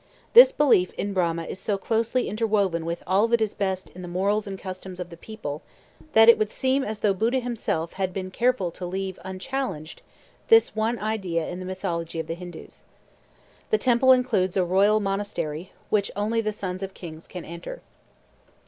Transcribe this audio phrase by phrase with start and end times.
[0.33, 4.07] This belief in Brahma is so closely interwoven with all that is best in the
[4.07, 5.61] morals and customs of the people,
[6.13, 10.01] that it would seem as though Buddha himself had been careful to leave unchallenged
[10.47, 12.81] this one idea in the mythology of the Hindoos.
[13.69, 17.83] The temple includes a royal monastery, which only the sons of kings can enter.